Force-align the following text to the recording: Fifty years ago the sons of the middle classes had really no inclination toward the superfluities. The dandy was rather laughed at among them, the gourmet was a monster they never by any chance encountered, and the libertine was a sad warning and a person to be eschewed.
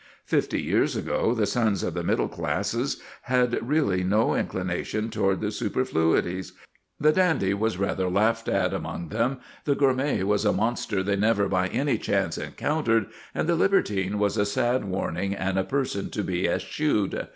Fifty 0.25 0.59
years 0.59 0.95
ago 0.95 1.35
the 1.35 1.45
sons 1.45 1.83
of 1.83 1.93
the 1.93 2.01
middle 2.01 2.27
classes 2.27 2.99
had 3.25 3.59
really 3.61 4.03
no 4.03 4.33
inclination 4.33 5.11
toward 5.11 5.41
the 5.41 5.51
superfluities. 5.51 6.53
The 6.99 7.11
dandy 7.11 7.53
was 7.53 7.77
rather 7.77 8.09
laughed 8.09 8.47
at 8.47 8.73
among 8.73 9.09
them, 9.09 9.37
the 9.65 9.75
gourmet 9.75 10.23
was 10.23 10.43
a 10.43 10.51
monster 10.53 11.03
they 11.03 11.17
never 11.17 11.47
by 11.47 11.67
any 11.67 11.99
chance 11.99 12.39
encountered, 12.39 13.09
and 13.35 13.47
the 13.47 13.53
libertine 13.55 14.17
was 14.17 14.37
a 14.37 14.43
sad 14.47 14.85
warning 14.85 15.35
and 15.35 15.59
a 15.59 15.63
person 15.63 16.09
to 16.09 16.23
be 16.23 16.49
eschewed. 16.49 17.27